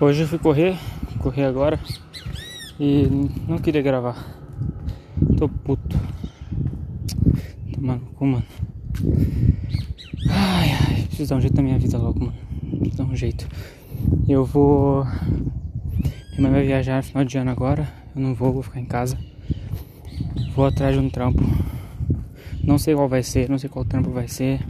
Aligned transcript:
Hoje 0.00 0.22
eu 0.22 0.28
fui 0.28 0.38
correr, 0.38 0.76
correr 1.18 1.44
agora 1.44 1.80
e 2.78 3.06
não 3.48 3.58
queria 3.58 3.80
gravar. 3.80 4.16
Tô 5.36 5.48
puto. 5.48 5.98
Tomando 7.72 8.04
cu, 8.14 8.26
mano. 8.26 8.44
Ai, 10.30 10.70
ai, 10.72 11.02
preciso 11.06 11.30
dar 11.30 11.36
um 11.36 11.40
jeito 11.40 11.56
na 11.56 11.62
minha 11.62 11.78
vida 11.78 11.96
logo, 11.98 12.20
mano. 12.20 12.36
Preciso 12.78 12.96
dar 12.96 13.04
um 13.04 13.16
jeito. 13.16 13.48
Eu 14.28 14.44
vou. 14.44 15.04
Minha 16.36 16.42
mãe 16.42 16.50
vai 16.50 16.66
viajar 16.66 16.96
no 16.96 17.02
final 17.02 17.24
de 17.24 17.38
ano 17.38 17.50
agora. 17.50 17.88
Eu 18.14 18.22
não 18.22 18.34
vou, 18.34 18.52
vou 18.52 18.62
ficar 18.62 18.80
em 18.80 18.84
casa. 18.84 19.18
Vou 20.54 20.66
atrás 20.66 20.94
de 20.94 21.00
um 21.00 21.08
trampo. 21.08 21.42
Não 22.62 22.78
sei 22.78 22.94
qual 22.94 23.08
vai 23.08 23.22
ser, 23.22 23.48
não 23.48 23.58
sei 23.58 23.68
qual 23.68 23.84
trampo 23.84 24.10
vai 24.10 24.28
ser. 24.28 24.60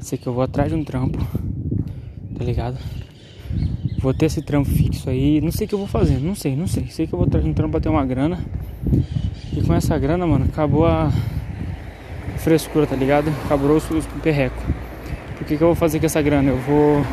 Sei 0.00 0.18
que 0.18 0.26
eu 0.26 0.32
vou 0.32 0.42
atrás 0.42 0.70
de 0.70 0.76
um 0.76 0.84
trampo. 0.84 1.18
Tá 2.38 2.44
ligado? 2.44 2.78
Vou 4.06 4.14
ter 4.14 4.26
esse 4.26 4.40
trampo 4.40 4.70
fixo 4.70 5.10
aí. 5.10 5.40
Não 5.40 5.50
sei 5.50 5.66
o 5.66 5.68
que 5.68 5.74
eu 5.74 5.80
vou 5.80 5.88
fazer, 5.88 6.20
não 6.20 6.36
sei, 6.36 6.54
não 6.54 6.68
sei. 6.68 6.86
Sei 6.90 7.08
que 7.08 7.12
eu 7.12 7.18
vou 7.18 7.28
de 7.28 7.38
um 7.38 7.52
trampo 7.52 7.72
pra 7.72 7.80
ter 7.80 7.88
uma 7.88 8.06
grana. 8.06 8.38
E 9.52 9.60
com 9.62 9.74
essa 9.74 9.98
grana, 9.98 10.24
mano, 10.24 10.44
acabou 10.44 10.86
a 10.86 11.12
frescura, 12.36 12.86
tá 12.86 12.94
ligado? 12.94 13.32
Acabou 13.46 13.76
os 13.76 14.06
perreco. 14.22 14.62
Por 15.36 15.44
que, 15.44 15.56
que 15.56 15.60
eu 15.60 15.66
vou 15.66 15.74
fazer 15.74 15.98
com 15.98 16.06
essa 16.06 16.22
grana? 16.22 16.50
Eu 16.50 16.56
vou 16.58 17.04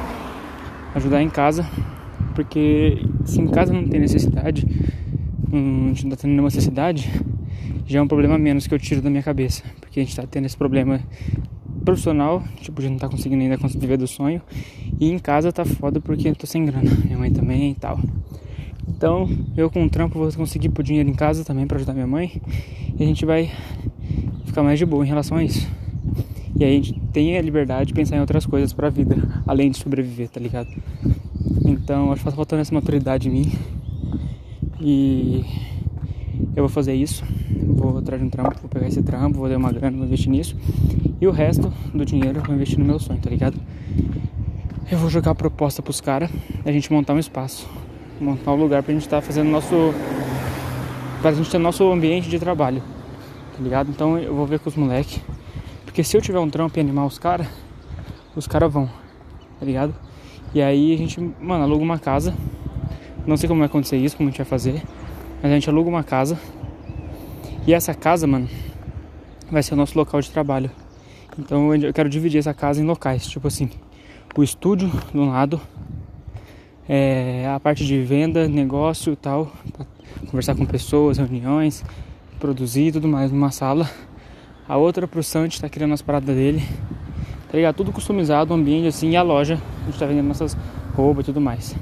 ajudar 0.93 1.23
em 1.23 1.31
casa. 1.31 1.67
Porque 2.35 3.03
se 3.25 3.41
em 3.41 3.47
casa 3.47 3.73
não 3.73 3.87
tem 3.87 3.99
necessidade, 3.99 4.63
não, 5.51 5.85
a 5.85 5.87
gente 5.87 6.03
não 6.03 6.11
tá 6.11 6.17
tendo 6.17 6.29
nenhuma 6.29 6.49
necessidade, 6.49 7.09
já 7.87 7.97
é 7.97 8.01
um 8.03 8.07
problema 8.07 8.37
menos 8.37 8.67
que 8.67 8.73
eu 8.75 8.77
tiro 8.77 9.01
da 9.01 9.09
minha 9.09 9.23
cabeça. 9.23 9.63
Porque 9.81 9.99
a 9.99 10.03
gente 10.03 10.15
tá 10.15 10.27
tendo 10.29 10.45
esse 10.45 10.55
problema 10.55 10.99
profissional, 11.83 12.43
tipo, 12.61 12.81
gente 12.81 12.91
não 12.91 12.99
tá 12.99 13.09
conseguindo 13.09 13.41
ainda 13.41 13.57
viver 13.57 13.97
do 13.97 14.07
sonho. 14.07 14.41
E 14.99 15.11
em 15.11 15.19
casa 15.19 15.51
tá 15.51 15.65
foda 15.65 15.99
porque 15.99 16.29
eu 16.29 16.35
tô 16.35 16.47
sem 16.47 16.65
grana. 16.65 16.89
Minha 17.05 17.17
mãe 17.17 17.31
também 17.31 17.71
e 17.71 17.75
tal. 17.75 17.99
Então, 18.87 19.29
eu 19.55 19.69
com 19.69 19.85
o 19.85 19.89
trampo 19.89 20.17
vou 20.19 20.31
conseguir 20.33 20.69
pôr 20.69 20.83
dinheiro 20.83 21.09
em 21.09 21.13
casa 21.13 21.43
também 21.43 21.67
para 21.67 21.77
ajudar 21.77 21.93
minha 21.93 22.07
mãe. 22.07 22.41
E 22.97 23.03
a 23.03 23.05
gente 23.05 23.25
vai 23.25 23.51
ficar 24.45 24.63
mais 24.63 24.79
de 24.79 24.85
boa 24.85 25.03
em 25.03 25.07
relação 25.07 25.37
a 25.37 25.43
isso. 25.43 25.67
E 26.55 26.63
aí 26.63 26.71
a 26.71 26.75
gente 26.75 26.99
tem 27.11 27.37
a 27.37 27.41
liberdade 27.41 27.87
de 27.87 27.93
pensar 27.93 28.17
em 28.17 28.19
outras 28.19 28.45
coisas 28.45 28.71
pra 28.73 28.89
vida, 28.89 29.17
além 29.47 29.71
de 29.71 29.77
sobreviver, 29.77 30.29
tá 30.29 30.39
ligado? 30.39 30.69
Então, 31.65 32.11
acho 32.11 32.23
que 32.23 32.29
tá 32.29 32.35
faltando 32.35 32.61
essa 32.61 32.73
maturidade 32.73 33.27
em 33.27 33.31
mim. 33.31 33.51
E 34.79 35.43
eu 36.55 36.63
vou 36.63 36.69
fazer 36.69 36.93
isso. 36.93 37.23
Vou 37.65 37.97
atrás 37.97 38.21
de 38.21 38.27
um 38.27 38.29
trampo, 38.29 38.59
vou 38.61 38.69
pegar 38.69 38.87
esse 38.87 39.01
trampo, 39.01 39.37
vou 39.37 39.49
dar 39.49 39.57
uma 39.57 39.71
grana, 39.71 39.97
vou 39.97 40.05
investir 40.05 40.29
nisso. 40.29 40.55
E 41.19 41.27
o 41.27 41.31
resto 41.31 41.73
do 41.93 42.05
dinheiro 42.05 42.39
eu 42.39 42.43
vou 42.43 42.55
investir 42.55 42.77
no 42.77 42.85
meu 42.85 42.99
sonho, 42.99 43.19
tá 43.19 43.29
ligado? 43.29 43.57
Eu 44.91 44.97
vou 44.97 45.09
jogar 45.09 45.31
a 45.31 45.35
proposta 45.35 45.81
pros 45.81 45.99
caras, 45.99 46.29
a 46.65 46.71
gente 46.71 46.91
montar 46.91 47.13
um 47.13 47.19
espaço, 47.19 47.67
montar 48.19 48.51
um 48.51 48.55
lugar 48.55 48.83
pra 48.83 48.93
gente 48.93 49.03
estar 49.03 49.21
tá 49.21 49.21
fazendo 49.21 49.49
nosso. 49.49 49.93
pra 51.21 51.31
gente 51.31 51.49
ter 51.49 51.57
nosso 51.57 51.89
ambiente 51.91 52.29
de 52.29 52.37
trabalho, 52.37 52.81
tá 53.55 53.63
ligado? 53.63 53.89
Então 53.89 54.17
eu 54.17 54.35
vou 54.35 54.45
ver 54.45 54.59
com 54.59 54.69
os 54.69 54.75
moleques. 54.75 55.19
Porque 55.85 56.03
se 56.03 56.17
eu 56.17 56.21
tiver 56.21 56.39
um 56.39 56.49
trampo 56.49 56.77
e 56.77 56.81
animar 56.81 57.05
os 57.05 57.17
caras, 57.17 57.47
os 58.35 58.47
caras 58.47 58.71
vão, 58.71 58.89
tá 59.59 59.65
ligado? 59.65 59.93
E 60.53 60.61
aí 60.61 60.93
a 60.93 60.97
gente, 60.97 61.19
mano, 61.39 61.63
aluga 61.63 61.83
uma 61.83 61.97
casa. 61.97 62.33
Não 63.25 63.37
sei 63.37 63.47
como 63.47 63.59
vai 63.59 63.67
acontecer 63.67 63.97
isso, 63.97 64.17
como 64.17 64.27
a 64.27 64.31
gente 64.31 64.37
vai 64.37 64.45
fazer. 64.45 64.83
Mas 65.43 65.51
a 65.51 65.55
gente 65.55 65.69
aluga 65.69 65.89
uma 65.89 66.05
casa. 66.05 66.39
E 67.67 67.73
essa 67.73 67.93
casa, 67.93 68.25
mano, 68.25 68.47
vai 69.51 69.61
ser 69.61 69.73
o 69.73 69.77
nosso 69.77 69.97
local 69.97 70.21
de 70.21 70.31
trabalho. 70.31 70.71
Então 71.37 71.75
eu 71.75 71.93
quero 71.93 72.07
dividir 72.07 72.39
essa 72.39 72.53
casa 72.53 72.81
em 72.81 72.85
locais, 72.85 73.27
tipo 73.27 73.45
assim, 73.45 73.69
o 74.37 74.41
estúdio 74.41 74.89
de 75.11 75.17
um 75.19 75.29
lado, 75.31 75.59
é, 76.87 77.45
a 77.53 77.59
parte 77.59 77.85
de 77.85 78.01
venda, 78.01 78.47
negócio 78.47 79.11
e 79.11 79.15
tal, 79.17 79.51
conversar 80.27 80.55
com 80.55 80.65
pessoas, 80.65 81.17
reuniões, 81.17 81.83
produzir 82.39 82.87
e 82.87 82.91
tudo 82.93 83.09
mais 83.09 83.29
numa 83.29 83.51
sala. 83.51 83.89
A 84.65 84.77
outra 84.77 85.09
pro 85.09 85.21
Santi 85.21 85.59
tá 85.59 85.67
criando 85.67 85.93
as 85.93 86.01
paradas 86.01 86.33
dele. 86.33 86.63
Tá 87.51 87.57
ligado? 87.57 87.75
Tudo 87.75 87.91
customizado, 87.91 88.53
o 88.53 88.55
ambiente 88.55 88.87
assim, 88.87 89.09
e 89.09 89.17
a 89.17 89.21
loja, 89.21 89.59
a 89.81 89.85
gente 89.87 89.99
tá 89.99 90.05
vendendo 90.05 90.27
nossas 90.27 90.55
roupas 90.95 91.23
e 91.23 91.25
tudo 91.25 91.41
mais. 91.41 91.75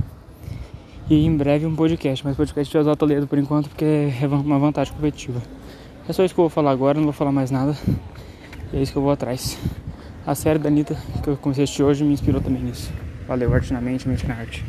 E 1.09 1.25
em 1.25 1.35
breve 1.35 1.65
um 1.65 1.75
podcast, 1.75 2.25
mas 2.25 2.37
podcast 2.37 2.71
vai 2.73 2.81
usar 2.81 2.91
o 2.91 2.95
Toledo 2.95 3.27
por 3.27 3.37
enquanto 3.37 3.67
porque 3.67 3.85
é 4.21 4.27
uma 4.27 4.59
vantagem 4.59 4.93
competitiva. 4.93 5.41
É 6.07 6.13
só 6.13 6.23
isso 6.23 6.33
que 6.33 6.39
eu 6.39 6.43
vou 6.43 6.49
falar 6.49 6.71
agora, 6.71 6.97
não 6.97 7.05
vou 7.05 7.13
falar 7.13 7.31
mais 7.31 7.51
nada. 7.51 7.75
E 8.71 8.77
é 8.77 8.81
isso 8.81 8.91
que 8.91 8.97
eu 8.97 9.01
vou 9.01 9.11
atrás. 9.11 9.57
A 10.25 10.35
série 10.35 10.59
da 10.59 10.69
Anitta 10.69 10.95
que 11.21 11.29
eu 11.29 11.37
comecei 11.37 11.63
a 11.63 11.65
assistir 11.65 11.83
hoje 11.83 12.03
me 12.03 12.13
inspirou 12.13 12.41
também 12.41 12.63
nisso. 12.63 12.91
Valeu, 13.27 13.53
Arte 13.53 13.73
na 13.73 13.81
Mente, 13.81 14.07
Mente 14.07 14.25
na 14.27 14.35
Arte. 14.35 14.63